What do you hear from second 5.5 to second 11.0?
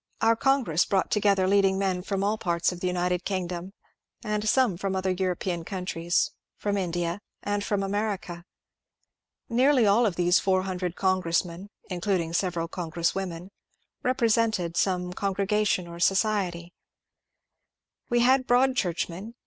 countries, from India, and from America. Nearly all of these 400